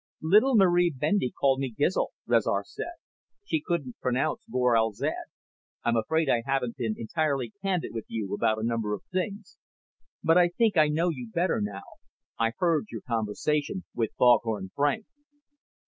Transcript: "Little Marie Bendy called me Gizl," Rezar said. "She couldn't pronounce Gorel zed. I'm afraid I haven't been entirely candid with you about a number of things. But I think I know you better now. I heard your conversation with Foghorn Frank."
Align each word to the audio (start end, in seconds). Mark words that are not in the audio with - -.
"Little 0.23 0.55
Marie 0.55 0.89
Bendy 0.89 1.29
called 1.29 1.59
me 1.59 1.75
Gizl," 1.79 2.07
Rezar 2.25 2.63
said. 2.63 2.95
"She 3.45 3.61
couldn't 3.61 3.99
pronounce 4.01 4.43
Gorel 4.51 4.93
zed. 4.93 5.25
I'm 5.83 5.95
afraid 5.95 6.27
I 6.27 6.41
haven't 6.43 6.75
been 6.77 6.95
entirely 6.97 7.53
candid 7.61 7.91
with 7.93 8.05
you 8.07 8.33
about 8.33 8.57
a 8.57 8.63
number 8.65 8.95
of 8.95 9.03
things. 9.13 9.59
But 10.23 10.39
I 10.39 10.47
think 10.49 10.75
I 10.75 10.87
know 10.87 11.09
you 11.09 11.29
better 11.31 11.61
now. 11.61 11.83
I 12.39 12.53
heard 12.57 12.87
your 12.89 13.01
conversation 13.01 13.83
with 13.93 14.09
Foghorn 14.17 14.71
Frank." 14.75 15.05